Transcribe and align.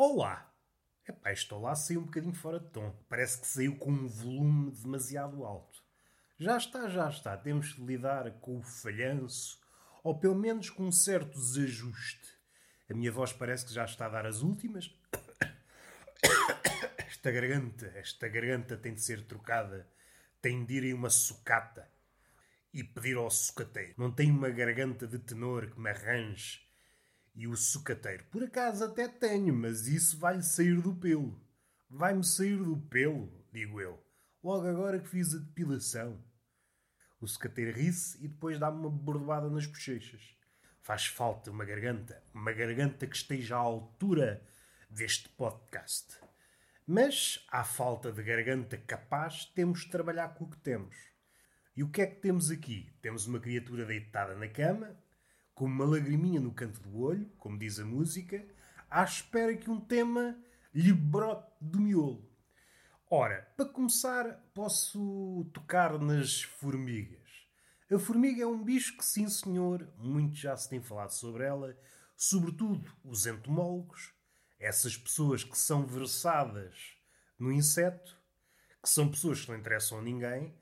Olá! 0.00 0.48
Epá, 1.08 1.32
este 1.32 1.52
olá 1.52 1.74
saiu 1.74 2.02
um 2.02 2.04
bocadinho 2.04 2.32
fora 2.32 2.60
de 2.60 2.70
tom. 2.70 2.92
Parece 3.08 3.40
que 3.40 3.48
saiu 3.48 3.76
com 3.78 3.90
um 3.90 4.06
volume 4.06 4.70
demasiado 4.70 5.44
alto. 5.44 5.82
Já 6.38 6.56
está, 6.56 6.88
já 6.88 7.08
está. 7.08 7.36
Temos 7.36 7.74
de 7.74 7.84
lidar 7.84 8.30
com 8.38 8.58
o 8.58 8.62
falhanço, 8.62 9.58
ou 10.04 10.16
pelo 10.16 10.36
menos 10.36 10.70
com 10.70 10.84
um 10.84 10.92
certo 10.92 11.36
desajuste. 11.36 12.28
A 12.88 12.94
minha 12.94 13.10
voz 13.10 13.32
parece 13.32 13.66
que 13.66 13.74
já 13.74 13.84
está 13.84 14.06
a 14.06 14.08
dar 14.08 14.24
as 14.24 14.40
últimas. 14.40 14.88
Esta 16.98 17.32
garganta, 17.32 17.86
esta 17.96 18.28
garganta 18.28 18.76
tem 18.76 18.94
de 18.94 19.00
ser 19.00 19.26
trocada. 19.26 19.90
Tem 20.40 20.64
de 20.64 20.74
ir 20.74 20.84
em 20.84 20.92
uma 20.92 21.10
sucata 21.10 21.90
e 22.72 22.84
pedir 22.84 23.16
ao 23.16 23.28
sucateiro. 23.28 23.94
Não 23.98 24.12
tenho 24.12 24.32
uma 24.32 24.50
garganta 24.50 25.08
de 25.08 25.18
tenor 25.18 25.72
que 25.72 25.80
me 25.80 25.90
arranje. 25.90 26.67
E 27.38 27.46
o 27.46 27.56
sucateiro, 27.56 28.24
por 28.32 28.42
acaso 28.42 28.82
até 28.84 29.06
tenho, 29.06 29.54
mas 29.54 29.86
isso 29.86 30.18
vai-lhe 30.18 30.42
sair 30.42 30.82
do 30.82 30.92
pelo. 30.92 31.40
Vai-me 31.88 32.24
sair 32.24 32.56
do 32.56 32.76
pelo, 32.76 33.32
digo 33.52 33.80
eu, 33.80 34.04
logo 34.42 34.66
agora 34.66 34.98
que 34.98 35.08
fiz 35.08 35.32
a 35.32 35.38
depilação. 35.38 36.20
O 37.20 37.28
sucateiro 37.28 37.78
ri-se 37.78 38.18
e 38.24 38.26
depois 38.26 38.58
dá-me 38.58 38.80
uma 38.80 38.90
bordoada 38.90 39.48
nas 39.48 39.66
bochechas. 39.66 40.36
Faz 40.82 41.06
falta 41.06 41.52
uma 41.52 41.64
garganta, 41.64 42.20
uma 42.34 42.50
garganta 42.50 43.06
que 43.06 43.14
esteja 43.14 43.54
à 43.54 43.60
altura 43.60 44.44
deste 44.90 45.28
podcast. 45.28 46.18
Mas, 46.84 47.46
à 47.52 47.62
falta 47.62 48.10
de 48.10 48.20
garganta 48.20 48.76
capaz, 48.78 49.44
temos 49.44 49.82
de 49.82 49.90
trabalhar 49.92 50.34
com 50.34 50.42
o 50.42 50.50
que 50.50 50.58
temos. 50.58 50.96
E 51.76 51.84
o 51.84 51.88
que 51.88 52.02
é 52.02 52.06
que 52.06 52.20
temos 52.20 52.50
aqui? 52.50 52.92
Temos 53.00 53.28
uma 53.28 53.38
criatura 53.38 53.86
deitada 53.86 54.34
na 54.34 54.48
cama, 54.48 54.98
com 55.58 55.64
uma 55.64 55.84
lagriminha 55.84 56.38
no 56.38 56.52
canto 56.52 56.80
do 56.80 57.00
olho, 57.00 57.28
como 57.36 57.58
diz 57.58 57.80
a 57.80 57.84
música, 57.84 58.46
à 58.88 59.02
espera 59.02 59.56
que 59.56 59.68
um 59.68 59.80
tema 59.80 60.38
lhe 60.72 60.92
brote 60.92 61.50
do 61.60 61.80
miolo. 61.80 62.24
Ora, 63.10 63.42
para 63.56 63.68
começar, 63.68 64.24
posso 64.54 65.50
tocar 65.52 65.98
nas 65.98 66.42
formigas. 66.42 67.18
A 67.90 67.98
formiga 67.98 68.44
é 68.44 68.46
um 68.46 68.62
bicho 68.62 68.96
que, 68.96 69.04
sim 69.04 69.28
senhor, 69.28 69.92
muito 69.98 70.36
já 70.36 70.56
se 70.56 70.70
tem 70.70 70.80
falado 70.80 71.10
sobre 71.10 71.42
ela, 71.42 71.76
sobretudo 72.14 72.88
os 73.02 73.26
entomólogos, 73.26 74.14
essas 74.60 74.96
pessoas 74.96 75.42
que 75.42 75.58
são 75.58 75.84
versadas 75.84 76.96
no 77.36 77.50
inseto, 77.50 78.16
que 78.80 78.88
são 78.88 79.10
pessoas 79.10 79.40
que 79.40 79.50
não 79.50 79.58
interessam 79.58 79.98
a 79.98 80.02
ninguém, 80.02 80.54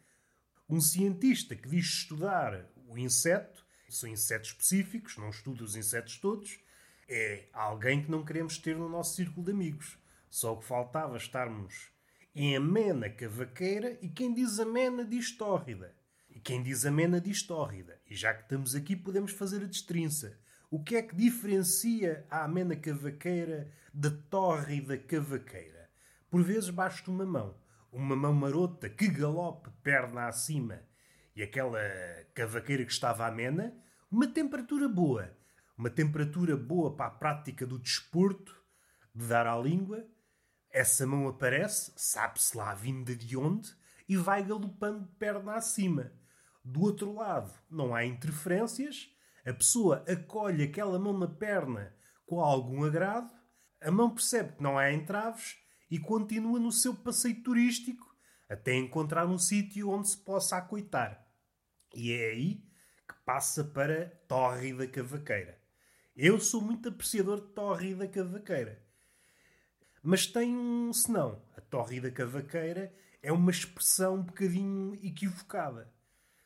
um 0.67 0.81
cientista 0.81 1.55
que 1.55 1.69
diz 1.69 1.85
estudar 1.85 2.67
o 2.89 2.97
inseto, 2.97 3.66
são 3.95 4.09
insetos 4.09 4.51
específicos, 4.51 5.17
não 5.17 5.31
estuda 5.31 5.65
os 5.65 5.77
insetos 5.77 6.17
todos, 6.19 6.59
é 7.09 7.45
alguém 7.53 8.03
que 8.03 8.11
não 8.11 8.25
queremos 8.25 8.59
ter 8.59 8.77
no 8.77 8.89
nosso 8.89 9.15
círculo 9.15 9.45
de 9.45 9.53
amigos. 9.53 9.99
Só 10.29 10.55
o 10.55 10.59
que 10.59 10.67
faltava 10.67 11.17
estarmos 11.17 11.91
em 12.35 12.57
amena 12.57 13.09
cavaqueira 13.09 13.99
e 14.03 14.09
quem 14.09 14.35
diz 14.35 14.59
amena 14.59 15.05
diz 15.05 15.37
tórrida. 15.37 15.95
E 16.29 16.39
quem 16.39 16.63
diz 16.63 16.85
amena 16.85 17.21
diz 17.21 17.43
tórrida. 17.43 17.99
E 18.11 18.15
já 18.15 18.35
que 18.35 18.43
estamos 18.43 18.75
aqui 18.75 18.95
podemos 18.95 19.33
fazer 19.33 19.63
a 19.63 19.67
destrinça. 19.67 20.39
O 20.71 20.83
que 20.83 20.97
é 20.97 21.03
que 21.03 21.17
diferencia 21.17 22.27
a 22.29 22.45
amena 22.45 22.77
cavaqueira 22.77 23.73
da 23.95 24.11
tórrida 24.11 24.99
cavaqueira? 24.99 25.89
Por 26.29 26.43
vezes 26.43 26.69
basta 26.69 27.11
uma 27.11 27.25
mão. 27.25 27.57
Uma 27.91 28.15
mão 28.15 28.35
marota 28.35 28.91
que 28.91 29.09
galope 29.09 29.71
perna 29.83 30.27
acima. 30.27 30.83
E 31.37 31.43
aquela 31.43 31.79
cavaqueira 32.35 32.83
que 32.85 32.93
estava 32.93 33.27
amena, 33.27 33.77
uma 34.11 34.27
temperatura 34.27 34.89
boa. 34.89 35.37
Uma 35.77 35.91
temperatura 35.91 36.57
boa 36.57 36.97
para 36.97 37.09
a 37.09 37.11
prática 37.11 37.67
do 37.67 37.79
desporto, 37.79 38.57
de 39.15 39.27
dar 39.27 39.47
à 39.47 39.55
língua, 39.59 40.09
essa 40.71 41.07
mão 41.07 41.29
aparece, 41.29 41.93
sabe-se 41.95 42.57
lá 42.57 42.75
vinda 42.75 43.15
de 43.15 43.37
onde, 43.37 43.71
e 44.09 44.17
vai 44.17 44.43
galopando 44.43 45.05
de 45.05 45.13
perna 45.17 45.57
acima. 45.57 46.11
Do 46.65 46.81
outro 46.81 47.13
lado, 47.13 47.53
não 47.71 47.95
há 47.95 48.05
interferências, 48.05 49.11
a 49.45 49.53
pessoa 49.53 50.05
acolhe 50.09 50.65
aquela 50.65 50.99
mão 50.99 51.17
na 51.17 51.29
perna 51.29 51.95
com 52.25 52.41
algum 52.41 52.85
agrado, 52.85 53.31
a 53.81 53.91
mão 53.91 54.11
percebe 54.11 54.57
que 54.57 54.63
não 54.63 54.79
há 54.79 54.91
entraves 54.91 55.57
e 55.91 55.99
continua 55.99 56.59
no 56.59 56.73
seu 56.73 56.95
passeio 56.95 57.43
turístico 57.43 58.07
até 58.49 58.75
encontrar 58.75 59.27
um 59.27 59.39
sítio 59.39 59.91
onde 59.91 60.09
se 60.09 60.17
possa 60.17 60.57
acoitar. 60.57 61.26
E 61.95 62.13
é 62.13 62.31
aí 62.31 62.55
que 63.09 63.15
passa 63.25 63.65
para 63.65 64.07
Torre 64.29 64.73
da 64.73 64.87
Cavaqueira. 64.87 65.59
Eu 66.17 66.41
sou 66.41 66.61
muito 66.61 66.89
apreciador 66.89 67.41
de 67.41 67.49
Torre 67.49 67.95
da 67.95 68.07
Cavaqueira. 68.09 68.87
Mas 70.09 70.25
tem 70.25 70.57
um 70.57 70.93
senão. 70.93 71.43
A 71.57 71.61
torre 71.61 72.01
da 72.01 72.13
cavaqueira 72.13 72.95
é 73.21 73.33
uma 73.33 73.51
expressão 73.51 74.15
um 74.15 74.23
bocadinho 74.23 74.95
equivocada. 75.03 75.93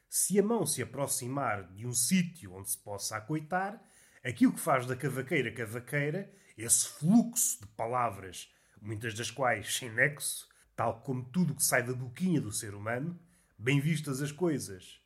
Se 0.08 0.38
a 0.38 0.42
mão 0.42 0.64
se 0.64 0.80
aproximar 0.80 1.70
de 1.74 1.86
um 1.86 1.92
sítio 1.92 2.54
onde 2.54 2.70
se 2.70 2.78
possa 2.78 3.18
acoitar, 3.18 3.78
aquilo 4.24 4.54
que 4.54 4.60
faz 4.60 4.86
da 4.86 4.96
cavaqueira 4.96 5.52
cavaqueira, 5.52 6.32
esse 6.56 6.88
fluxo 6.88 7.60
de 7.60 7.66
palavras, 7.66 8.50
muitas 8.80 9.12
das 9.12 9.30
quais 9.30 9.76
sem 9.76 9.90
nexo, 9.92 10.48
tal 10.74 11.02
como 11.02 11.22
tudo 11.30 11.54
que 11.54 11.62
sai 11.62 11.82
da 11.82 11.92
boquinha 11.92 12.40
do 12.40 12.50
ser 12.50 12.74
humano, 12.74 13.20
bem 13.58 13.78
vistas 13.78 14.22
as 14.22 14.32
coisas. 14.32 14.99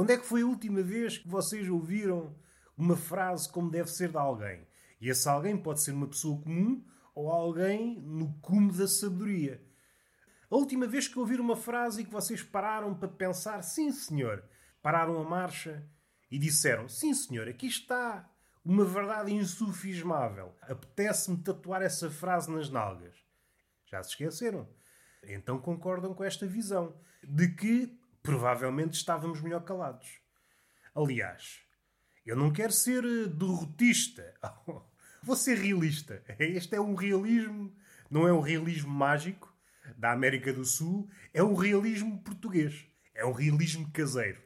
Quando 0.00 0.12
é 0.12 0.16
que 0.16 0.24
foi 0.24 0.40
a 0.40 0.46
última 0.46 0.82
vez 0.82 1.18
que 1.18 1.28
vocês 1.28 1.68
ouviram 1.68 2.34
uma 2.74 2.96
frase 2.96 3.46
como 3.46 3.70
deve 3.70 3.90
ser 3.90 4.08
de 4.08 4.16
alguém? 4.16 4.66
E 4.98 5.10
esse 5.10 5.28
alguém 5.28 5.54
pode 5.58 5.82
ser 5.82 5.92
uma 5.92 6.08
pessoa 6.08 6.40
comum 6.40 6.82
ou 7.14 7.28
alguém 7.28 8.00
no 8.00 8.32
cume 8.40 8.72
da 8.72 8.88
sabedoria. 8.88 9.62
A 10.50 10.56
última 10.56 10.86
vez 10.86 11.06
que 11.06 11.18
ouviram 11.18 11.44
uma 11.44 11.54
frase 11.54 12.00
e 12.00 12.04
que 12.06 12.10
vocês 12.10 12.42
pararam 12.42 12.94
para 12.94 13.10
pensar, 13.10 13.60
sim 13.60 13.92
senhor, 13.92 14.42
pararam 14.80 15.20
a 15.20 15.22
marcha 15.22 15.86
e 16.30 16.38
disseram, 16.38 16.88
sim 16.88 17.12
senhor, 17.12 17.46
aqui 17.46 17.66
está 17.66 18.26
uma 18.64 18.86
verdade 18.86 19.34
insufismável. 19.34 20.56
Apetece-me 20.62 21.42
tatuar 21.42 21.82
essa 21.82 22.10
frase 22.10 22.50
nas 22.50 22.70
nalgas. 22.70 23.18
Já 23.84 24.02
se 24.02 24.12
esqueceram? 24.12 24.66
Então 25.24 25.58
concordam 25.58 26.14
com 26.14 26.24
esta 26.24 26.46
visão 26.46 26.98
de 27.22 27.48
que 27.48 27.99
provavelmente 28.22 28.94
estávamos 28.94 29.40
melhor 29.40 29.64
calados. 29.64 30.20
Aliás, 30.94 31.60
eu 32.24 32.36
não 32.36 32.52
quero 32.52 32.72
ser 32.72 33.02
derrotista. 33.28 34.34
Vou 35.22 35.36
ser 35.36 35.58
realista. 35.58 36.22
Este 36.38 36.76
é 36.76 36.80
um 36.80 36.94
realismo, 36.94 37.74
não 38.10 38.26
é 38.26 38.32
um 38.32 38.40
realismo 38.40 38.90
mágico 38.90 39.54
da 39.96 40.12
América 40.12 40.52
do 40.52 40.64
Sul, 40.64 41.10
é 41.32 41.42
um 41.42 41.54
realismo 41.54 42.22
português. 42.22 42.86
É 43.14 43.24
um 43.24 43.32
realismo 43.32 43.90
caseiro. 43.92 44.40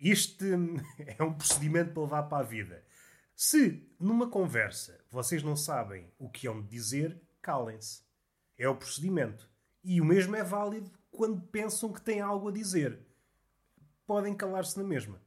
Este 0.00 0.44
é 1.18 1.22
um 1.22 1.34
procedimento 1.34 1.92
para 1.92 2.02
levar 2.02 2.22
para 2.24 2.38
a 2.38 2.46
vida. 2.46 2.84
Se 3.34 3.86
numa 4.00 4.28
conversa 4.28 5.04
vocês 5.10 5.42
não 5.42 5.56
sabem 5.56 6.12
o 6.18 6.28
que 6.28 6.46
hão 6.46 6.60
de 6.62 6.68
dizer, 6.68 7.20
calem-se. 7.40 8.02
É 8.56 8.68
o 8.68 8.74
procedimento. 8.74 9.48
E 9.84 10.00
o 10.00 10.04
mesmo 10.04 10.34
é 10.34 10.42
válido 10.42 10.90
quando 11.10 11.40
pensam 11.40 11.92
que 11.92 12.00
têm 12.00 12.20
algo 12.20 12.48
a 12.48 12.52
dizer. 12.52 12.98
Podem 14.06 14.34
calar-se 14.34 14.78
na 14.78 14.84
mesma. 14.84 15.20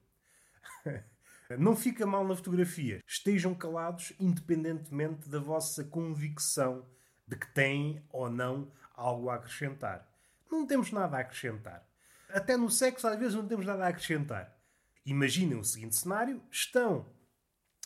Não 1.58 1.76
fica 1.76 2.06
mal 2.06 2.26
na 2.26 2.36
fotografia. 2.36 3.02
Estejam 3.06 3.54
calados 3.54 4.14
independentemente 4.20 5.28
da 5.30 5.40
vossa 5.40 5.84
convicção 5.84 6.86
de 7.28 7.36
que 7.36 7.48
têm 7.54 8.04
ou 8.10 8.30
não 8.30 8.72
algo 8.94 9.30
a 9.30 9.36
acrescentar. 9.36 10.10
Não 10.50 10.66
temos 10.66 10.92
nada 10.92 11.18
a 11.18 11.20
acrescentar. 11.22 11.86
Até 12.30 12.56
no 12.56 12.70
sexo, 12.70 13.08
às 13.08 13.18
vezes, 13.18 13.36
não 13.36 13.48
temos 13.48 13.66
nada 13.66 13.86
a 13.86 13.90
acrescentar. 13.90 14.58
Imaginem 15.06 15.58
o 15.58 15.64
seguinte 15.64 15.96
cenário: 15.96 16.42
estão 16.50 17.06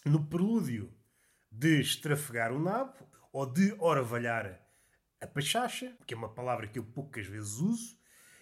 no 0.03 0.23
prelúdio 0.25 0.93
de 1.51 1.79
estrafegar 1.79 2.51
o 2.51 2.59
nabo 2.59 2.93
ou 3.31 3.45
de 3.45 3.73
orvalhar 3.79 4.64
a 5.25 5.27
pachacha, 5.27 5.95
que 6.05 6.13
é 6.13 6.17
uma 6.17 6.33
palavra 6.33 6.67
que 6.67 6.79
eu 6.79 6.83
poucas 6.83 7.25
vezes 7.27 7.57
uso, 7.57 7.97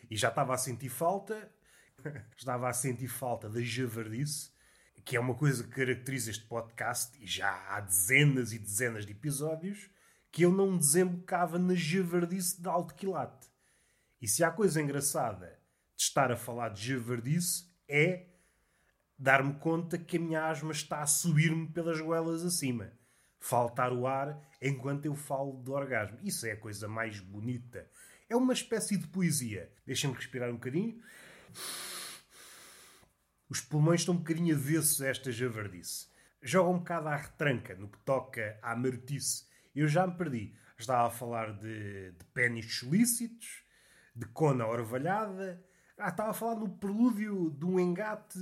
e 0.10 0.16
já 0.16 0.30
estava 0.30 0.54
a 0.54 0.58
sentir 0.58 0.90
falta, 0.90 1.52
estava 2.38 2.70
a 2.70 2.74
sentir 2.74 3.08
falta 3.08 3.50
da 3.50 3.62
javardice 3.62 4.54
que 5.06 5.18
é 5.18 5.20
uma 5.20 5.36
coisa 5.36 5.64
que 5.64 5.70
caracteriza 5.70 6.32
este 6.32 6.46
podcast, 6.46 7.18
e 7.22 7.28
já 7.28 7.52
há 7.70 7.82
dezenas 7.82 8.54
e 8.54 8.60
dezenas 8.60 9.06
de 9.06 9.12
episódios, 9.12 9.90
que 10.32 10.44
eu 10.44 10.52
não 10.52 10.78
desembocava 10.78 11.60
na 11.60 11.76
javardice 11.76 12.62
de 12.62 12.68
alto 12.68 12.96
quilate. 12.96 13.48
E 14.22 14.28
se 14.28 14.44
há 14.44 14.50
coisa 14.50 14.82
engraçada 14.82 15.60
de 15.96 16.04
estar 16.04 16.32
a 16.32 16.38
falar 16.38 16.70
de 16.70 16.88
javardice, 16.88 17.66
é 17.88 18.28
dar-me 19.18 19.54
conta 19.56 19.98
que 19.98 20.18
a 20.18 20.20
minha 20.20 20.50
asma 20.50 20.72
está 20.72 21.02
a 21.02 21.06
subir-me 21.06 21.68
pelas 21.68 22.00
goelas 22.00 22.44
acima. 22.44 22.92
Faltar 23.46 23.92
o 23.92 24.08
ar 24.08 24.42
enquanto 24.62 25.06
eu 25.06 25.14
falo 25.16 25.62
de 25.62 25.70
orgasmo. 25.70 26.18
Isso 26.24 26.48
é 26.48 26.54
a 26.54 26.58
coisa 26.58 26.88
mais 26.88 27.20
bonita. 27.20 27.86
É 28.30 28.38
uma 28.38 28.54
espécie 28.54 28.96
de 28.96 29.06
poesia. 29.06 29.70
Deixem-me 29.86 30.16
respirar 30.16 30.50
um 30.50 30.54
bocadinho. 30.54 30.98
Os 33.50 33.60
pulmões 33.60 34.00
estão 34.00 34.14
um 34.16 34.20
bocadinho 34.20 34.56
avessos 34.56 35.02
a 35.02 35.10
esta 35.10 35.30
javardice. 35.30 36.08
Joga 36.42 36.70
um 36.70 36.78
bocado 36.78 37.10
à 37.10 37.18
retranca 37.18 37.76
no 37.76 37.90
que 37.90 37.98
toca 38.06 38.58
à 38.62 38.74
marotice. 38.78 39.44
Eu 39.76 39.90
já 39.90 40.08
me 40.08 40.16
perdi. 40.16 40.56
estava 40.80 41.10
a 41.10 41.12
falar 41.12 41.52
de, 41.52 42.12
de 42.12 42.26
pênis 42.34 42.74
solícitos, 42.80 43.62
de 44.16 44.26
cona 44.28 44.66
orvalhada, 44.66 45.62
ah, 45.98 46.08
estava 46.08 46.30
a 46.30 46.34
falar 46.34 46.56
no 46.56 46.70
prelúdio 46.78 47.52
de 47.52 47.66
um 47.66 47.78
engate 47.78 48.40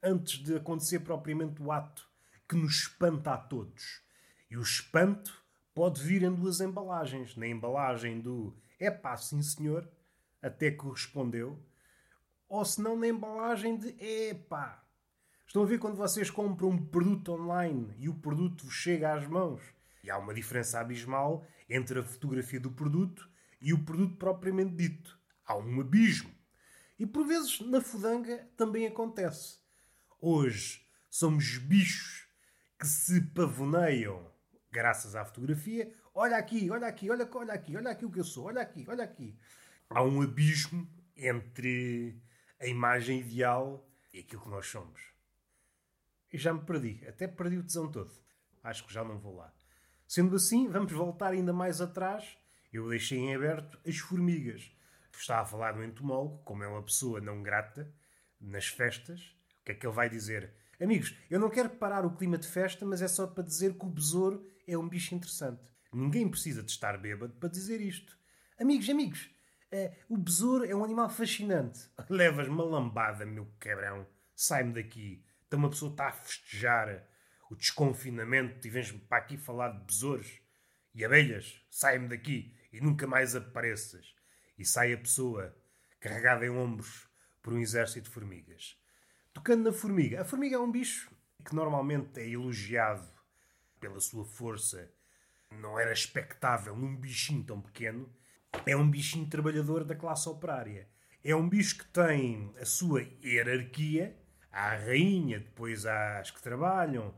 antes 0.00 0.38
de 0.44 0.54
acontecer 0.54 1.00
propriamente 1.00 1.60
o 1.60 1.72
ato 1.72 2.08
que 2.48 2.54
nos 2.54 2.82
espanta 2.82 3.32
a 3.32 3.36
todos. 3.36 4.06
E 4.50 4.56
o 4.56 4.62
espanto 4.62 5.44
pode 5.74 6.02
vir 6.02 6.22
em 6.22 6.34
duas 6.34 6.60
embalagens. 6.60 7.36
Na 7.36 7.46
embalagem 7.46 8.20
do 8.20 8.56
é 8.78 8.90
pá, 8.90 9.16
sim 9.16 9.42
senhor, 9.42 9.88
até 10.40 10.70
correspondeu, 10.70 11.62
ou 12.48 12.64
se 12.64 12.80
não 12.80 12.96
na 12.96 13.08
embalagem 13.08 13.76
de 13.76 13.88
epá. 14.02 14.84
Estão 15.46 15.62
a 15.62 15.66
ver 15.66 15.78
quando 15.78 15.96
vocês 15.96 16.30
compram 16.30 16.70
um 16.70 16.86
produto 16.86 17.32
online 17.32 17.94
e 17.98 18.08
o 18.08 18.14
produto 18.14 18.64
vos 18.64 18.74
chega 18.74 19.14
às 19.14 19.26
mãos? 19.26 19.60
E 20.02 20.10
há 20.10 20.18
uma 20.18 20.34
diferença 20.34 20.80
abismal 20.80 21.46
entre 21.68 21.98
a 21.98 22.02
fotografia 22.02 22.60
do 22.60 22.70
produto 22.70 23.28
e 23.60 23.72
o 23.72 23.84
produto 23.84 24.16
propriamente 24.16 24.74
dito. 24.74 25.18
Há 25.44 25.56
um 25.56 25.80
abismo. 25.80 26.30
E 26.98 27.06
por 27.06 27.26
vezes 27.26 27.60
na 27.60 27.80
fudanga 27.80 28.48
também 28.56 28.86
acontece. 28.86 29.58
Hoje 30.20 30.86
somos 31.10 31.58
bichos 31.58 32.26
que 32.78 32.86
se 32.86 33.20
pavoneiam 33.20 34.30
graças 34.70 35.14
à 35.14 35.24
fotografia. 35.24 35.92
Olha 36.14 36.36
aqui, 36.36 36.70
olha 36.70 36.86
aqui, 36.86 37.10
olha, 37.10 37.28
olha 37.32 37.52
aqui, 37.52 37.76
olha 37.76 37.90
aqui 37.90 38.04
o 38.04 38.10
que 38.10 38.20
eu 38.20 38.24
sou, 38.24 38.46
olha 38.46 38.62
aqui, 38.62 38.84
olha 38.88 39.04
aqui. 39.04 39.38
Há 39.88 40.02
um 40.02 40.22
abismo 40.22 40.88
entre 41.16 42.20
a 42.60 42.66
imagem 42.66 43.20
ideal 43.20 43.88
e 44.12 44.20
aquilo 44.20 44.42
que 44.42 44.48
nós 44.48 44.66
somos. 44.66 45.00
E 46.32 46.38
já 46.38 46.52
me 46.52 46.60
perdi, 46.60 47.04
até 47.06 47.26
perdi 47.26 47.56
o 47.56 47.64
tesão 47.64 47.90
todo. 47.90 48.12
Acho 48.62 48.86
que 48.86 48.92
já 48.92 49.02
não 49.02 49.18
vou 49.18 49.36
lá. 49.36 49.52
Sendo 50.06 50.36
assim, 50.36 50.68
vamos 50.68 50.92
voltar 50.92 51.32
ainda 51.32 51.52
mais 51.52 51.80
atrás. 51.80 52.36
Eu 52.72 52.88
deixei 52.88 53.18
em 53.18 53.34
aberto 53.34 53.78
as 53.86 53.96
formigas 53.96 54.70
está 55.20 55.40
a 55.40 55.44
falar 55.44 55.74
no 55.74 55.84
entomólogo, 55.84 56.38
como 56.44 56.62
é 56.62 56.68
uma 56.68 56.82
pessoa 56.82 57.20
não 57.20 57.42
grata, 57.42 57.92
nas 58.40 58.68
festas, 58.68 59.20
o 59.60 59.64
que 59.64 59.72
é 59.72 59.74
que 59.74 59.86
ele 59.86 59.94
vai 59.94 60.08
dizer? 60.08 60.52
Amigos, 60.80 61.14
eu 61.28 61.40
não 61.40 61.50
quero 61.50 61.70
parar 61.70 62.06
o 62.06 62.16
clima 62.16 62.38
de 62.38 62.46
festa, 62.46 62.86
mas 62.86 63.02
é 63.02 63.08
só 63.08 63.26
para 63.26 63.42
dizer 63.42 63.76
que 63.76 63.84
o 63.84 63.88
besouro 63.88 64.48
é 64.68 64.76
um 64.76 64.88
bicho 64.88 65.14
interessante. 65.14 65.62
Ninguém 65.92 66.28
precisa 66.28 66.62
de 66.62 66.70
estar 66.70 66.98
bêbado 66.98 67.32
para 67.34 67.48
dizer 67.48 67.80
isto. 67.80 68.16
Amigos, 68.60 68.88
amigos, 68.90 69.30
uh, 69.72 70.14
o 70.14 70.18
besouro 70.18 70.64
é 70.66 70.74
um 70.74 70.84
animal 70.84 71.08
fascinante. 71.08 71.80
Levas 72.10 72.46
uma 72.48 72.64
lambada, 72.64 73.24
meu 73.24 73.46
quebrão. 73.58 74.06
Sai-me 74.36 74.74
daqui. 74.74 75.24
Então 75.46 75.58
uma 75.58 75.70
pessoa 75.70 75.90
está 75.90 76.08
a 76.08 76.12
festejar 76.12 77.08
o 77.50 77.56
desconfinamento 77.56 78.66
e 78.66 78.70
vens-me 78.70 78.98
para 78.98 79.18
aqui 79.18 79.38
falar 79.38 79.70
de 79.70 79.84
besouros 79.86 80.40
e 80.94 81.04
abelhas. 81.04 81.64
Sai-me 81.70 82.08
daqui 82.08 82.54
e 82.70 82.80
nunca 82.80 83.06
mais 83.06 83.34
apareças 83.34 84.14
e 84.58 84.64
sai 84.64 84.92
a 84.92 84.98
pessoa 84.98 85.56
carregada 85.98 86.44
em 86.44 86.50
ombros 86.50 87.08
por 87.42 87.54
um 87.54 87.58
exército 87.58 88.08
de 88.08 88.10
formigas. 88.10 88.78
Tocando 89.32 89.64
na 89.64 89.72
formiga. 89.72 90.20
A 90.20 90.24
formiga 90.24 90.56
é 90.56 90.58
um 90.58 90.70
bicho 90.70 91.10
que 91.44 91.54
normalmente 91.54 92.20
é 92.20 92.28
elogiado 92.28 93.17
pela 93.78 94.00
sua 94.00 94.24
força. 94.24 94.90
Não 95.50 95.78
era 95.78 95.92
expectável 95.92 96.76
num 96.76 96.96
bichinho 96.96 97.44
tão 97.44 97.60
pequeno. 97.60 98.12
É 98.66 98.76
um 98.76 98.88
bichinho 98.90 99.28
trabalhador 99.28 99.84
da 99.84 99.94
classe 99.94 100.28
operária. 100.28 100.88
É 101.24 101.34
um 101.34 101.48
bicho 101.48 101.78
que 101.78 101.86
tem 101.86 102.54
a 102.60 102.64
sua 102.64 103.02
hierarquia. 103.22 104.16
Há 104.50 104.72
a 104.72 104.76
rainha, 104.76 105.40
depois 105.40 105.86
há 105.86 106.18
as 106.20 106.30
que 106.30 106.42
trabalham. 106.42 107.14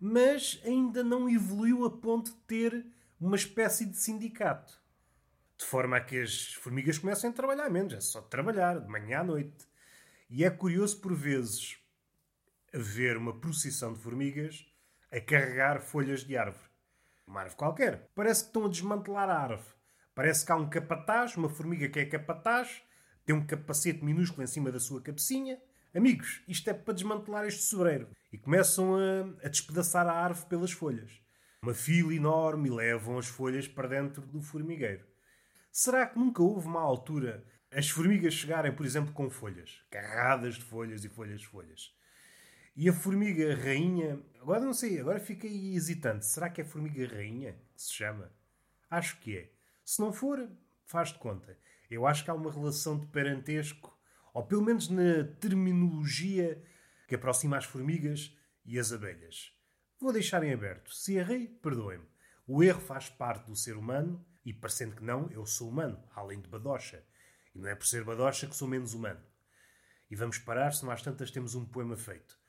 Mas 0.00 0.60
ainda 0.64 1.02
não 1.04 1.28
evoluiu 1.28 1.84
a 1.84 1.90
ponto 1.90 2.30
de 2.30 2.38
ter 2.38 2.86
uma 3.20 3.36
espécie 3.36 3.84
de 3.84 3.96
sindicato 3.96 4.80
de 5.60 5.66
forma 5.66 5.98
a 5.98 6.00
que 6.00 6.18
as 6.18 6.54
formigas 6.54 6.98
comecem 6.98 7.28
a 7.28 7.32
trabalhar 7.32 7.68
menos, 7.68 7.92
é 7.92 8.00
só 8.00 8.22
trabalhar, 8.22 8.80
de 8.80 8.88
manhã 8.88 9.20
à 9.20 9.24
noite. 9.24 9.68
E 10.30 10.42
é 10.42 10.48
curioso, 10.48 10.98
por 11.00 11.14
vezes, 11.14 11.78
ver 12.72 13.18
uma 13.18 13.38
procissão 13.38 13.92
de 13.92 14.00
formigas 14.00 14.66
a 15.12 15.20
carregar 15.20 15.80
folhas 15.80 16.24
de 16.24 16.36
árvore. 16.36 16.70
Uma 17.26 17.40
árvore 17.40 17.56
qualquer. 17.56 18.10
Parece 18.14 18.42
que 18.42 18.48
estão 18.48 18.66
a 18.66 18.68
desmantelar 18.68 19.28
a 19.28 19.38
árvore. 19.38 19.74
Parece 20.14 20.44
que 20.44 20.52
há 20.52 20.56
um 20.56 20.68
capataz, 20.68 21.36
uma 21.36 21.48
formiga 21.48 21.88
que 21.88 22.00
é 22.00 22.04
capataz, 22.04 22.82
tem 23.24 23.34
um 23.34 23.46
capacete 23.46 24.04
minúsculo 24.04 24.42
em 24.42 24.46
cima 24.46 24.70
da 24.70 24.80
sua 24.80 25.00
cabecinha. 25.00 25.60
Amigos, 25.94 26.42
isto 26.46 26.68
é 26.70 26.74
para 26.74 26.94
desmantelar 26.94 27.44
este 27.46 27.62
sobreiro. 27.62 28.08
E 28.32 28.38
começam 28.38 28.96
a, 28.96 29.46
a 29.46 29.48
despedaçar 29.48 30.06
a 30.06 30.12
árvore 30.12 30.48
pelas 30.48 30.72
folhas. 30.72 31.10
Uma 31.62 31.74
fila 31.74 32.14
enorme 32.14 32.68
e 32.68 32.72
levam 32.72 33.18
as 33.18 33.26
folhas 33.26 33.68
para 33.68 33.88
dentro 33.88 34.22
do 34.22 34.40
formigueiro. 34.40 35.04
Será 35.72 36.06
que 36.06 36.18
nunca 36.18 36.42
houve 36.42 36.66
uma 36.66 36.80
altura 36.80 37.44
as 37.72 37.88
formigas 37.88 38.34
chegarem, 38.34 38.72
por 38.72 38.84
exemplo, 38.84 39.12
com 39.12 39.30
folhas, 39.30 39.80
carradas 39.90 40.56
de 40.56 40.64
folhas 40.64 41.04
e 41.04 41.08
folhas 41.08 41.40
de 41.40 41.46
folhas? 41.46 41.94
E 42.76 42.88
a 42.88 42.92
formiga 42.92 43.54
rainha, 43.54 44.20
agora 44.40 44.60
não 44.60 44.72
sei, 44.72 45.00
agora 45.00 45.20
fiquei 45.20 45.74
hesitante. 45.74 46.26
Será 46.26 46.48
que 46.48 46.60
é 46.60 46.64
formiga 46.64 47.06
rainha 47.06 47.52
que 47.74 47.82
se 47.82 47.92
chama? 47.92 48.32
Acho 48.88 49.18
que 49.20 49.36
é. 49.36 49.52
Se 49.84 50.00
não 50.00 50.12
for, 50.12 50.48
faz 50.84 51.08
de 51.08 51.18
conta. 51.18 51.58
Eu 51.90 52.06
acho 52.06 52.24
que 52.24 52.30
há 52.30 52.34
uma 52.34 52.52
relação 52.52 52.98
de 52.98 53.06
parentesco, 53.06 53.96
ou 54.32 54.44
pelo 54.44 54.62
menos 54.62 54.88
na 54.88 55.24
terminologia 55.40 56.62
que 57.08 57.16
aproxima 57.16 57.56
as 57.58 57.64
formigas 57.64 58.36
e 58.64 58.78
as 58.78 58.92
abelhas. 58.92 59.52
Vou 59.98 60.12
deixar 60.12 60.42
em 60.44 60.52
aberto. 60.52 60.94
Se 60.94 61.16
errei, 61.16 61.48
perdoem-me. 61.48 62.06
O 62.46 62.62
erro 62.62 62.80
faz 62.80 63.08
parte 63.08 63.46
do 63.46 63.56
ser 63.56 63.76
humano 63.76 64.24
e 64.44 64.52
parecendo 64.52 64.96
que 64.96 65.04
não, 65.04 65.28
eu 65.30 65.44
sou 65.44 65.68
humano, 65.68 66.02
além 66.14 66.40
de 66.40 66.48
badocha. 66.48 67.04
E 67.54 67.58
não 67.58 67.68
é 67.68 67.74
por 67.74 67.86
ser 67.86 68.04
badocha 68.04 68.46
que 68.46 68.56
sou 68.56 68.66
menos 68.66 68.94
humano. 68.94 69.20
E 70.10 70.16
vamos 70.16 70.38
parar, 70.38 70.72
se 70.72 70.88
às 70.88 71.02
tantas 71.02 71.30
temos 71.30 71.54
um 71.54 71.64
poema 71.64 71.96
feito. 71.96 72.39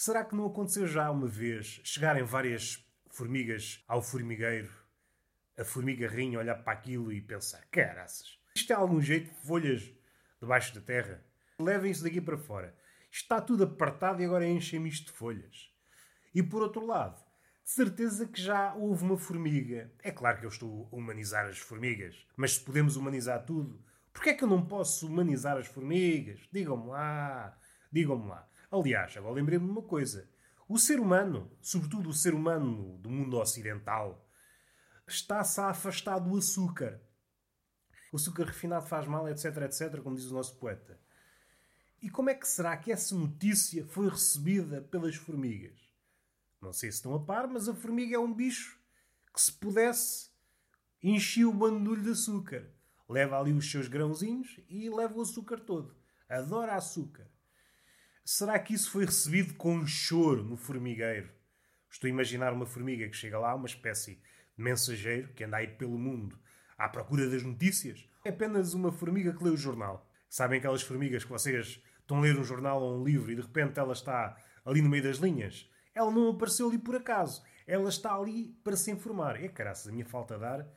Será 0.00 0.24
que 0.24 0.36
não 0.36 0.46
aconteceu 0.46 0.86
já 0.86 1.10
uma 1.10 1.26
vez 1.26 1.80
chegarem 1.82 2.22
várias 2.22 2.88
formigas 3.10 3.82
ao 3.88 4.00
formigueiro, 4.00 4.72
a 5.58 5.64
formiga 5.64 6.06
rinha 6.06 6.38
olhar 6.38 6.54
para 6.62 6.72
aquilo 6.72 7.12
e 7.12 7.20
pensar: 7.20 7.66
caraças, 7.68 8.38
isto 8.54 8.72
é 8.72 8.76
algum 8.76 9.00
jeito 9.00 9.28
de 9.28 9.40
folhas 9.44 9.92
debaixo 10.40 10.72
da 10.72 10.80
terra? 10.80 11.26
Levem 11.58 11.90
isso 11.90 12.04
daqui 12.04 12.20
para 12.20 12.38
fora. 12.38 12.78
Está 13.10 13.40
tudo 13.40 13.64
apertado 13.64 14.22
e 14.22 14.24
agora 14.24 14.46
enchem-me 14.46 14.88
isto 14.88 15.06
de 15.06 15.18
folhas. 15.18 15.68
E 16.32 16.44
por 16.44 16.62
outro 16.62 16.86
lado, 16.86 17.20
certeza 17.64 18.24
que 18.24 18.40
já 18.40 18.74
houve 18.74 19.02
uma 19.02 19.18
formiga. 19.18 19.92
É 20.00 20.12
claro 20.12 20.38
que 20.38 20.46
eu 20.46 20.50
estou 20.50 20.88
a 20.92 20.94
humanizar 20.94 21.46
as 21.46 21.58
formigas, 21.58 22.24
mas 22.36 22.54
se 22.54 22.60
podemos 22.60 22.94
humanizar 22.94 23.44
tudo, 23.44 23.84
porquê 24.12 24.30
é 24.30 24.34
que 24.34 24.44
eu 24.44 24.48
não 24.48 24.64
posso 24.64 25.08
humanizar 25.08 25.56
as 25.56 25.66
formigas? 25.66 26.38
Digam-me 26.52 26.86
lá, 26.86 27.58
digam-me 27.90 28.28
lá. 28.28 28.48
Aliás, 28.70 29.16
agora 29.16 29.34
lembrei-me 29.34 29.64
de 29.64 29.70
uma 29.70 29.82
coisa. 29.82 30.28
O 30.68 30.78
ser 30.78 31.00
humano, 31.00 31.50
sobretudo 31.62 32.10
o 32.10 32.14
ser 32.14 32.34
humano 32.34 32.98
do 32.98 33.08
mundo 33.08 33.38
ocidental, 33.38 34.28
está-se 35.06 35.58
a 35.60 35.68
afastar 35.68 36.18
do 36.18 36.36
açúcar. 36.36 37.00
O 38.12 38.16
açúcar 38.16 38.44
refinado 38.44 38.86
faz 38.86 39.06
mal, 39.06 39.26
etc, 39.28 39.56
etc, 39.62 40.02
como 40.02 40.16
diz 40.16 40.26
o 40.26 40.34
nosso 40.34 40.56
poeta. 40.56 41.00
E 42.02 42.10
como 42.10 42.28
é 42.28 42.34
que 42.34 42.46
será 42.46 42.76
que 42.76 42.92
essa 42.92 43.14
notícia 43.14 43.86
foi 43.86 44.08
recebida 44.08 44.82
pelas 44.82 45.16
formigas? 45.16 45.78
Não 46.60 46.72
sei 46.72 46.90
se 46.90 46.98
estão 46.98 47.14
a 47.14 47.24
par, 47.24 47.48
mas 47.48 47.68
a 47.68 47.74
formiga 47.74 48.16
é 48.16 48.18
um 48.18 48.32
bicho 48.32 48.78
que, 49.32 49.40
se 49.40 49.52
pudesse, 49.52 50.30
enchia 51.02 51.48
o 51.48 51.54
bandulho 51.54 52.02
de 52.02 52.10
açúcar. 52.10 52.70
Leva 53.08 53.38
ali 53.38 53.52
os 53.52 53.70
seus 53.70 53.88
grãozinhos 53.88 54.60
e 54.68 54.90
leva 54.90 55.18
o 55.18 55.22
açúcar 55.22 55.60
todo. 55.60 55.96
Adora 56.28 56.74
açúcar. 56.74 57.26
Será 58.30 58.58
que 58.58 58.74
isso 58.74 58.90
foi 58.90 59.06
recebido 59.06 59.54
com 59.54 59.86
choro 59.86 60.44
no 60.44 60.54
formigueiro? 60.54 61.30
Estou 61.90 62.08
a 62.08 62.10
imaginar 62.10 62.52
uma 62.52 62.66
formiga 62.66 63.08
que 63.08 63.16
chega 63.16 63.38
lá, 63.38 63.54
uma 63.54 63.66
espécie 63.66 64.16
de 64.54 64.62
mensageiro 64.62 65.32
que 65.32 65.44
anda 65.44 65.56
aí 65.56 65.66
pelo 65.66 65.96
mundo 65.96 66.38
à 66.76 66.90
procura 66.90 67.26
das 67.26 67.42
notícias. 67.42 68.06
É 68.26 68.28
apenas 68.28 68.74
uma 68.74 68.92
formiga 68.92 69.32
que 69.32 69.42
lê 69.42 69.48
o 69.48 69.56
jornal. 69.56 70.06
Sabem 70.28 70.58
aquelas 70.58 70.82
formigas 70.82 71.24
que 71.24 71.30
vocês 71.30 71.82
estão 72.00 72.18
a 72.18 72.20
ler 72.20 72.38
um 72.38 72.44
jornal 72.44 72.82
ou 72.82 73.00
um 73.00 73.02
livro 73.02 73.32
e 73.32 73.34
de 73.34 73.40
repente 73.40 73.80
ela 73.80 73.94
está 73.94 74.36
ali 74.62 74.82
no 74.82 74.90
meio 74.90 75.04
das 75.04 75.16
linhas? 75.16 75.66
Ela 75.94 76.10
não 76.10 76.28
apareceu 76.28 76.68
ali 76.68 76.76
por 76.76 76.96
acaso. 76.96 77.42
Ela 77.66 77.88
está 77.88 78.14
ali 78.14 78.54
para 78.62 78.76
se 78.76 78.90
informar. 78.90 79.42
É 79.42 79.48
caraças, 79.48 79.88
a 79.88 79.90
minha 79.90 80.04
falta 80.04 80.36
de 80.36 80.44
ar 80.44 80.68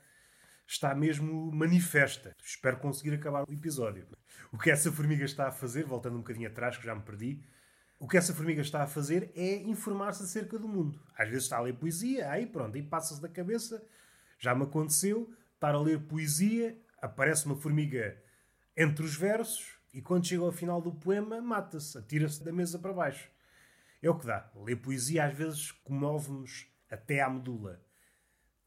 está 0.72 0.96
mesmo 0.96 1.52
manifesta. 1.52 2.36
Espero 2.42 2.78
conseguir 2.78 3.14
acabar 3.14 3.44
o 3.48 3.54
episódio. 3.54 4.08
O 4.52 4.58
que 4.58 4.72
essa 4.72 4.92
formiga 4.92 5.26
está 5.26 5.48
a 5.48 5.52
fazer, 5.52 5.84
voltando 5.84 6.16
um 6.16 6.20
bocadinho 6.20 6.48
atrás, 6.48 6.78
que 6.78 6.86
já 6.86 6.96
me 6.96 7.02
perdi, 7.02 7.44
o 8.00 8.08
que 8.08 8.18
essa 8.18 8.34
formiga 8.34 8.62
está 8.62 8.82
a 8.82 8.88
fazer 8.88 9.32
é 9.36 9.58
informar-se 9.58 10.24
acerca 10.24 10.58
do 10.58 10.68
mundo. 10.68 11.00
Às 11.16 11.28
vezes 11.28 11.44
está 11.44 11.58
a 11.58 11.62
ler 11.62 11.74
poesia, 11.74 12.32
aí 12.32 12.48
pronto, 12.48 12.76
aí 12.76 12.82
passa-se 12.82 13.22
da 13.22 13.28
cabeça. 13.28 13.86
Já 14.40 14.56
me 14.56 14.64
aconteceu 14.64 15.32
estar 15.54 15.76
a 15.76 15.80
ler 15.80 16.00
poesia, 16.00 16.76
aparece 17.02 17.46
uma 17.46 17.56
formiga 17.56 18.18
entre 18.76 19.06
os 19.06 19.16
versos 19.16 19.78
e 19.94 20.02
quando 20.02 20.26
chega 20.26 20.44
ao 20.44 20.52
final 20.52 20.82
do 20.82 20.94
poema 20.94 21.42
mata-se, 21.42 21.98
atira-se 21.98 22.44
da 22.44 22.52
mesa 22.52 22.80
para 22.80 22.94
baixo. 22.94 23.30
É 24.02 24.10
o 24.10 24.18
que 24.18 24.26
dá. 24.26 24.50
Ler 24.56 24.78
poesia 24.78 25.26
às 25.26 25.34
vezes 25.34 25.72
comove-nos 25.72 26.66
até 26.90 27.22
à 27.22 27.30
medula. 27.30 27.80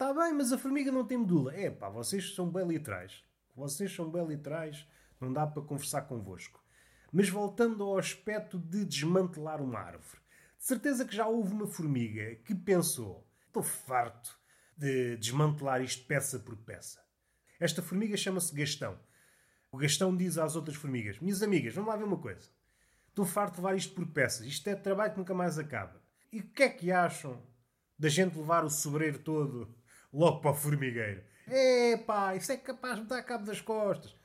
Está 0.05 0.23
bem, 0.23 0.35
mas 0.35 0.53
a 0.53 0.59
formiga 0.59 0.93
não 0.93 1.07
tem 1.07 1.17
medula. 1.17 1.57
É 1.57 1.71
pá, 1.71 1.89
vocês 1.89 2.35
são 2.35 2.51
bem 2.51 2.69
literais. 2.69 3.25
Vocês 3.57 3.91
são 3.91 4.11
bem 4.11 4.27
literais, 4.27 4.87
não 5.19 5.33
dá 5.33 5.47
para 5.47 5.63
conversar 5.63 6.03
convosco. 6.03 6.63
Mas 7.11 7.31
voltando 7.31 7.83
ao 7.83 7.97
aspecto 7.97 8.59
de 8.59 8.85
desmantelar 8.85 9.63
uma 9.63 9.79
árvore. 9.79 10.21
De 10.59 10.65
certeza 10.65 11.07
que 11.07 11.17
já 11.17 11.27
houve 11.27 11.55
uma 11.55 11.67
formiga 11.67 12.35
que 12.45 12.55
pensou: 12.55 13.27
estou 13.47 13.63
farto 13.63 14.39
de 14.77 15.17
desmantelar 15.17 15.81
isto 15.81 16.07
peça 16.07 16.39
por 16.39 16.55
peça. 16.55 17.03
Esta 17.59 17.81
formiga 17.81 18.15
chama-se 18.15 18.55
Gastão. 18.55 19.01
O 19.73 19.79
Gastão 19.79 20.15
diz 20.15 20.37
às 20.37 20.55
outras 20.55 20.77
formigas: 20.77 21.19
Minhas 21.19 21.43
amigas, 21.43 21.75
vamos 21.75 21.89
lá 21.89 21.97
ver 21.97 22.05
uma 22.05 22.19
coisa. 22.19 22.51
Estou 23.09 23.25
farto 23.25 23.55
de 23.55 23.63
levar 23.63 23.75
isto 23.75 23.95
por 23.95 24.07
peças. 24.09 24.45
Isto 24.45 24.69
é 24.69 24.75
trabalho 24.75 25.13
que 25.13 25.19
nunca 25.19 25.33
mais 25.33 25.59
acaba. 25.59 25.99
E 26.31 26.41
o 26.41 26.49
que 26.51 26.63
é 26.63 26.69
que 26.69 26.93
acham 26.93 27.43
da 27.99 28.11
gente 28.11 28.37
levar 28.37 28.67
o 28.67 28.69
sobreiro 28.69 29.19
todo 29.19 29.75
logo 30.15 30.41
para 30.41 30.53
o 30.53 30.55
formigueiro? 30.55 31.23
Epá, 31.47 32.35
isso 32.37 32.53
é 32.53 32.57
capaz 32.57 32.97
de 32.97 33.03
me 33.03 33.09
dar 33.09 33.23
cabo 33.23 33.45
das 33.45 33.61
costas. 33.61 34.17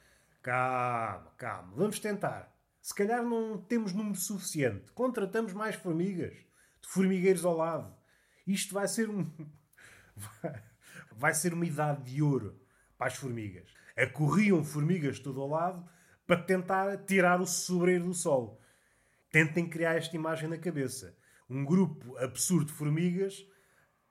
Calma, 0.42 1.34
calma, 1.38 1.74
vamos 1.76 2.00
tentar. 2.00 2.56
Se 2.82 2.94
calhar 2.96 3.24
não 3.24 3.58
temos 3.58 3.92
número 3.92 4.16
suficiente. 4.16 4.92
Contratamos 4.94 5.52
mais 5.52 5.76
formigas, 5.76 6.34
de 6.34 6.88
formigueiros 6.88 7.44
ao 7.44 7.58
lado. 7.58 7.94
Isto 8.48 8.74
vai 8.74 8.88
ser 8.88 9.10
um. 9.10 9.30
vai 11.12 11.34
ser 11.34 11.54
uma 11.54 11.66
idade 11.66 12.04
de 12.14 12.22
ouro 12.22 12.58
para 12.98 13.08
as 13.08 13.16
formigas. 13.16 13.70
Acorriam 13.98 14.64
formigas 14.64 15.20
todo 15.20 15.42
ao 15.42 15.50
lado 15.50 15.90
para 16.26 16.42
tentar 16.42 16.98
tirar 17.06 17.42
o 17.42 17.46
sobreiro 17.46 18.06
do 18.06 18.14
sol. 18.14 18.62
Tentem 19.30 19.68
criar 19.68 19.96
esta 19.96 20.16
imagem 20.16 20.48
na 20.48 20.58
cabeça. 20.58 21.18
Um 21.50 21.66
grupo 21.66 22.16
absurdo 22.18 22.66
de 22.66 22.72
formigas 22.72 23.46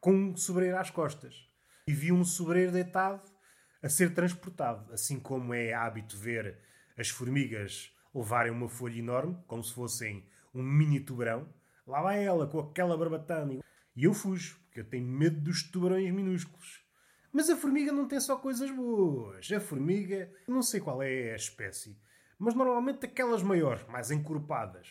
com 0.00 0.12
um 0.12 0.36
sobreiro 0.36 0.76
às 0.76 0.90
costas. 0.90 1.47
E 1.88 1.92
viu 1.94 2.14
um 2.14 2.22
sobreiro 2.22 2.70
deitado 2.70 3.22
a 3.82 3.88
ser 3.88 4.12
transportado. 4.12 4.92
Assim 4.92 5.18
como 5.18 5.54
é 5.54 5.72
hábito 5.72 6.18
ver 6.18 6.58
as 6.98 7.08
formigas 7.08 7.90
levarem 8.14 8.52
uma 8.52 8.68
folha 8.68 8.98
enorme, 8.98 9.38
como 9.46 9.64
se 9.64 9.72
fossem 9.72 10.28
um 10.54 10.62
mini 10.62 11.00
tubarão. 11.00 11.48
Lá 11.86 12.02
vai 12.02 12.22
ela 12.22 12.46
com 12.46 12.58
aquela 12.58 12.94
barbatana. 12.94 13.64
E 13.96 14.04
eu 14.04 14.12
fujo, 14.12 14.60
porque 14.66 14.80
eu 14.80 14.84
tenho 14.84 15.08
medo 15.08 15.40
dos 15.40 15.62
tubarões 15.62 16.12
minúsculos. 16.12 16.84
Mas 17.32 17.48
a 17.48 17.56
formiga 17.56 17.90
não 17.90 18.06
tem 18.06 18.20
só 18.20 18.36
coisas 18.36 18.70
boas. 18.70 19.50
A 19.50 19.58
formiga, 19.58 20.30
não 20.46 20.60
sei 20.60 20.80
qual 20.80 21.02
é 21.02 21.32
a 21.32 21.36
espécie, 21.36 21.98
mas 22.38 22.54
normalmente 22.54 23.06
aquelas 23.06 23.42
maiores, 23.42 23.86
mais 23.86 24.10
encorpadas. 24.10 24.88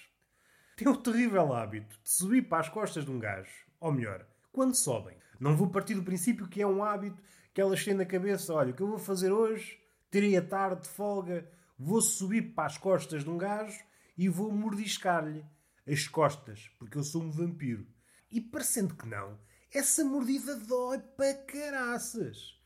Tem 0.76 0.88
o 0.88 0.98
terrível 0.98 1.54
hábito 1.54 1.96
de 2.02 2.10
subir 2.10 2.50
para 2.50 2.62
as 2.62 2.70
costas 2.70 3.06
de 3.06 3.12
um 3.12 3.20
gajo. 3.20 3.68
Ou 3.80 3.92
melhor, 3.92 4.26
quando 4.52 4.74
sobem. 4.74 5.16
Não 5.40 5.56
vou 5.56 5.70
partir 5.70 5.94
do 5.94 6.04
princípio 6.04 6.48
que 6.48 6.62
é 6.62 6.68
um 6.68 6.84
hábito 6.84 7.22
que 7.54 7.62
elas 7.62 7.84
têm 7.84 7.94
na 7.94 8.06
cabeça. 8.06 8.54
Olha, 8.54 8.72
o 8.72 8.76
que 8.76 8.82
eu 8.82 8.88
vou 8.88 9.00
fazer 9.00 9.32
hoje? 9.32 9.80
Terei 10.10 10.38
a 10.38 10.42
tarde 10.42 10.84
de 10.84 10.90
folga, 10.90 11.50
vou 11.78 12.02
subir 12.02 12.54
para 12.54 12.68
as 12.68 12.78
costas 12.78 13.24
de 13.24 13.30
um 13.30 13.38
gajo 13.38 13.80
e 14.18 14.30
vou 14.30 14.52
mordiscar-lhe 14.52 15.46
as 15.88 16.08
costas, 16.08 16.70
porque 16.80 16.98
eu 16.98 17.04
sou 17.04 17.24
um 17.24 17.32
vampiro. 17.32 17.88
E 18.32 18.42
parecendo 18.42 18.96
que 18.96 19.08
não, 19.08 19.40
essa 19.74 20.04
mordida 20.04 20.56
dói 20.56 21.00
para 21.00 21.34
caraças. 21.34 22.58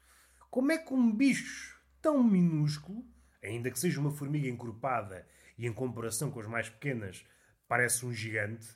Como 0.49 0.71
é 0.71 0.77
que 0.77 0.93
um 0.93 1.15
bicho 1.15 1.79
tão 2.01 2.23
minúsculo, 2.23 3.05
ainda 3.43 3.69
que 3.69 3.79
seja 3.79 3.99
uma 3.99 4.11
formiga 4.11 4.47
encorpada 4.47 5.27
e 5.57 5.67
em 5.67 5.73
comparação 5.73 6.31
com 6.31 6.39
as 6.39 6.47
mais 6.47 6.69
pequenas 6.69 7.25
parece 7.67 8.05
um 8.05 8.13
gigante, 8.13 8.67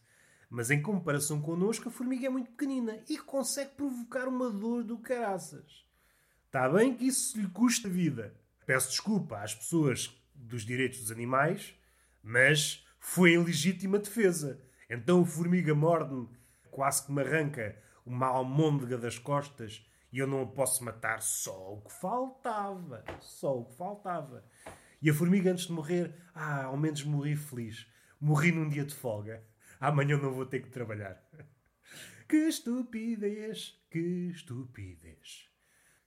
mas 0.56 0.72
em 0.72 0.82
comparação 0.82 1.42
connosco 1.42 1.90
a 1.90 1.92
formiga 1.92 2.28
é 2.28 2.30
muito 2.30 2.50
pequenina 2.52 3.04
e 3.10 3.18
consegue 3.18 3.72
provocar 3.72 4.26
uma 4.26 4.50
dor 4.50 4.86
do 4.86 4.98
caraças. 4.98 5.84
Está 6.46 6.70
bem 6.70 6.96
que 6.96 7.08
isso 7.08 7.38
lhe 7.38 7.50
custa 7.50 7.90
vida. 7.90 8.34
Peço 8.66 8.88
desculpa 8.88 9.40
às 9.40 9.54
pessoas 9.54 10.16
dos 10.34 10.64
direitos 10.66 11.00
dos 11.00 11.12
animais, 11.12 11.76
mas 12.24 12.88
foi 12.98 13.34
em 13.34 13.44
legítima 13.44 14.00
defesa. 14.00 14.62
Então 14.90 15.22
a 15.22 15.26
formiga 15.26 15.76
morde-me, 15.76 16.30
quase 16.72 17.06
que 17.06 17.12
me 17.12 17.22
arranca 17.22 17.78
uma 18.06 18.28
almôndega 18.28 18.98
das 18.98 19.20
costas 19.20 19.86
e 20.10 20.20
eu 20.20 20.26
não 20.26 20.44
a 20.44 20.48
posso 20.48 20.86
matar. 20.86 21.22
Só 21.22 21.74
o 21.74 21.82
que 21.82 21.92
faltava. 21.92 23.04
Só 23.20 23.60
o 23.60 23.66
que 23.66 23.76
faltava. 23.76 24.42
E 25.02 25.10
a 25.10 25.14
formiga, 25.14 25.52
antes 25.52 25.68
de 25.68 25.74
morrer, 25.74 26.16
ah, 26.34 26.64
ao 26.64 26.78
menos 26.78 27.04
morri 27.04 27.36
feliz. 27.36 27.86
Morri 28.22 28.54
num 28.54 28.70
dia 28.70 28.86
de 28.86 28.96
folga. 28.96 29.44
Amanhã 29.79 30.17
não 30.17 30.34
vou 30.34 30.46
ter 30.46 30.62
que 30.62 30.70
trabalhar. 30.70 31.22
que 32.27 32.38
estupidez, 32.38 33.79
que 33.89 34.00
estupidez. 34.29 35.50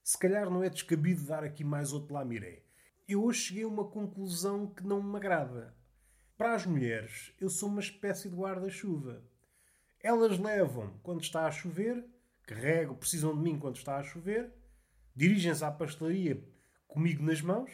Se 0.02 0.18
calhar 0.18 0.50
não 0.50 0.62
é 0.62 0.70
descabido 0.70 1.26
dar 1.26 1.44
aqui 1.44 1.62
mais 1.62 1.92
outro 1.92 2.14
lamiré. 2.14 2.62
Eu 3.06 3.24
hoje 3.24 3.40
cheguei 3.40 3.64
a 3.64 3.68
uma 3.68 3.88
conclusão 3.88 4.66
que 4.66 4.82
não 4.82 5.02
me 5.02 5.16
agrada. 5.16 5.74
Para 6.36 6.54
as 6.54 6.64
mulheres, 6.64 7.34
eu 7.40 7.50
sou 7.50 7.68
uma 7.68 7.80
espécie 7.80 8.28
de 8.28 8.36
guarda-chuva. 8.36 9.22
Elas 10.00 10.38
levam 10.38 10.98
quando 11.02 11.20
está 11.20 11.46
a 11.46 11.50
chover, 11.50 12.04
carregam, 12.46 12.94
precisam 12.94 13.34
de 13.36 13.42
mim 13.42 13.58
quando 13.58 13.76
está 13.76 13.98
a 13.98 14.02
chover, 14.02 14.52
dirigem-se 15.14 15.64
à 15.64 15.70
pastelaria 15.70 16.42
comigo 16.86 17.22
nas 17.22 17.42
mãos, 17.42 17.70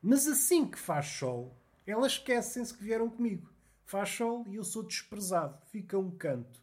mas 0.00 0.26
assim 0.26 0.70
que 0.70 0.78
faz 0.78 1.06
sol, 1.06 1.60
elas 1.86 2.12
esquecem-se 2.12 2.76
que 2.76 2.84
vieram 2.84 3.10
comigo. 3.10 3.49
Faz 3.90 4.10
sol 4.10 4.46
e 4.46 4.54
eu 4.54 4.62
sou 4.62 4.84
desprezado, 4.84 5.60
fica 5.66 5.98
um 5.98 6.16
canto, 6.16 6.62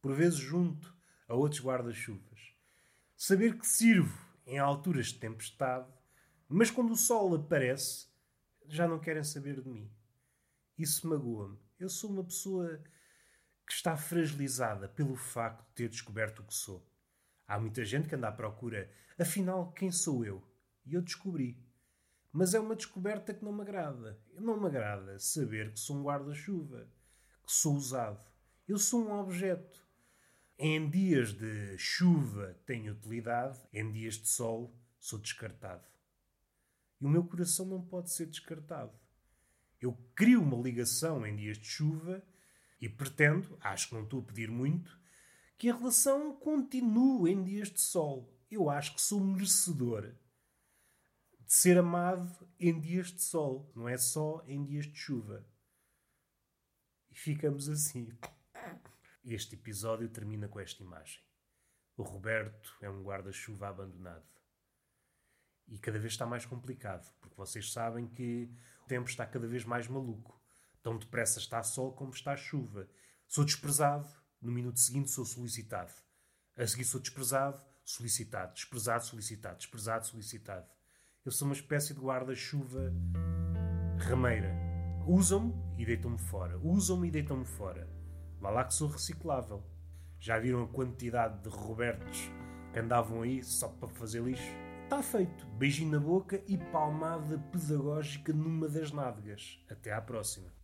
por 0.00 0.14
vezes 0.14 0.38
junto 0.38 0.96
a 1.26 1.34
outros 1.34 1.60
guarda-chuvas. 1.60 2.54
Saber 3.16 3.58
que 3.58 3.66
sirvo 3.66 4.16
em 4.46 4.60
alturas 4.60 5.06
de 5.08 5.18
tempestade, 5.18 5.92
mas 6.48 6.70
quando 6.70 6.92
o 6.92 6.96
sol 6.96 7.34
aparece, 7.34 8.06
já 8.68 8.86
não 8.86 9.00
querem 9.00 9.24
saber 9.24 9.60
de 9.60 9.68
mim. 9.68 9.90
Isso 10.78 11.08
magoa-me. 11.08 11.58
Eu 11.80 11.88
sou 11.88 12.12
uma 12.12 12.22
pessoa 12.22 12.80
que 13.66 13.72
está 13.72 13.96
fragilizada 13.96 14.88
pelo 14.88 15.16
facto 15.16 15.66
de 15.70 15.74
ter 15.74 15.88
descoberto 15.88 16.42
o 16.42 16.44
que 16.44 16.54
sou. 16.54 16.88
Há 17.48 17.58
muita 17.58 17.84
gente 17.84 18.08
que 18.08 18.14
anda 18.14 18.28
à 18.28 18.32
procura, 18.32 18.88
afinal, 19.18 19.72
quem 19.72 19.90
sou 19.90 20.24
eu? 20.24 20.48
E 20.86 20.94
eu 20.94 21.02
descobri. 21.02 21.60
Mas 22.32 22.54
é 22.54 22.60
uma 22.60 22.76
descoberta 22.76 23.32
que 23.32 23.44
não 23.44 23.52
me 23.52 23.62
agrada. 23.62 24.18
Não 24.34 24.60
me 24.60 24.66
agrada 24.66 25.18
saber 25.18 25.72
que 25.72 25.80
sou 25.80 25.96
um 25.96 26.04
guarda-chuva, 26.04 26.88
que 27.44 27.52
sou 27.52 27.74
usado. 27.74 28.20
Eu 28.66 28.78
sou 28.78 29.06
um 29.06 29.18
objeto. 29.18 29.86
Em 30.58 30.90
dias 30.90 31.32
de 31.32 31.78
chuva 31.78 32.56
tenho 32.66 32.92
utilidade, 32.92 33.58
em 33.72 33.90
dias 33.92 34.14
de 34.14 34.28
sol 34.28 34.74
sou 34.98 35.18
descartado. 35.18 35.86
E 37.00 37.06
o 37.06 37.08
meu 37.08 37.24
coração 37.24 37.64
não 37.64 37.80
pode 37.80 38.10
ser 38.10 38.26
descartado. 38.26 38.92
Eu 39.80 39.96
crio 40.14 40.42
uma 40.42 40.60
ligação 40.60 41.24
em 41.24 41.36
dias 41.36 41.56
de 41.56 41.66
chuva 41.66 42.22
e 42.80 42.88
pretendo, 42.88 43.56
acho 43.60 43.88
que 43.88 43.94
não 43.94 44.02
estou 44.02 44.20
a 44.20 44.24
pedir 44.24 44.50
muito, 44.50 44.98
que 45.56 45.70
a 45.70 45.74
relação 45.74 46.34
continue 46.34 47.32
em 47.32 47.42
dias 47.42 47.70
de 47.70 47.80
sol. 47.80 48.32
Eu 48.50 48.68
acho 48.68 48.94
que 48.94 49.00
sou 49.00 49.20
merecedor 49.20 50.12
de 51.48 51.54
ser 51.54 51.78
amado 51.78 52.46
em 52.60 52.78
dias 52.78 53.06
de 53.06 53.22
sol, 53.22 53.72
não 53.74 53.88
é 53.88 53.96
só 53.96 54.44
em 54.46 54.62
dias 54.62 54.84
de 54.84 54.94
chuva. 54.94 55.48
E 57.08 57.14
ficamos 57.14 57.70
assim. 57.70 58.06
Este 59.24 59.54
episódio 59.54 60.10
termina 60.10 60.46
com 60.46 60.60
esta 60.60 60.82
imagem. 60.82 61.22
O 61.96 62.02
Roberto 62.02 62.76
é 62.82 62.90
um 62.90 63.02
guarda-chuva 63.02 63.66
abandonado. 63.66 64.28
E 65.66 65.78
cada 65.78 65.98
vez 65.98 66.12
está 66.12 66.26
mais 66.26 66.44
complicado, 66.44 67.10
porque 67.18 67.34
vocês 67.34 67.72
sabem 67.72 68.06
que 68.06 68.54
o 68.82 68.86
tempo 68.86 69.08
está 69.08 69.26
cada 69.26 69.46
vez 69.46 69.64
mais 69.64 69.88
maluco. 69.88 70.38
Tão 70.82 70.98
depressa 70.98 71.38
está 71.38 71.62
sol 71.62 71.94
como 71.94 72.12
está 72.12 72.36
chuva. 72.36 72.86
Sou 73.26 73.42
desprezado, 73.42 74.06
no 74.38 74.52
minuto 74.52 74.78
seguinte 74.78 75.10
sou 75.10 75.24
solicitado. 75.24 75.94
A 76.58 76.66
seguir 76.66 76.84
sou 76.84 77.00
desprezado, 77.00 77.64
solicitado, 77.82 78.52
desprezado, 78.52 79.06
solicitado, 79.06 79.56
desprezado, 79.56 80.06
solicitado. 80.06 80.77
Eu 81.24 81.32
sou 81.32 81.46
uma 81.48 81.54
espécie 81.54 81.92
de 81.92 82.00
guarda-chuva 82.00 82.92
rameira. 83.98 84.54
Usam-me 85.06 85.52
e 85.76 85.84
deitam-me 85.84 86.18
fora. 86.18 86.58
Usam-me 86.58 87.08
e 87.08 87.10
deitam-me 87.10 87.44
fora. 87.44 87.88
Vá 88.40 88.50
lá 88.50 88.64
que 88.64 88.72
sou 88.72 88.88
reciclável. 88.88 89.62
Já 90.20 90.38
viram 90.38 90.62
a 90.62 90.68
quantidade 90.68 91.42
de 91.42 91.48
Robertos 91.48 92.30
que 92.72 92.78
andavam 92.78 93.22
aí 93.22 93.42
só 93.42 93.68
para 93.68 93.88
fazer 93.88 94.22
lixo? 94.22 94.52
Está 94.84 95.02
feito. 95.02 95.46
Beijinho 95.58 95.90
na 95.90 96.00
boca 96.00 96.42
e 96.46 96.56
palmada 96.56 97.38
pedagógica 97.52 98.32
numa 98.32 98.68
das 98.68 98.90
nádegas. 98.92 99.60
Até 99.68 99.92
à 99.92 100.00
próxima. 100.00 100.57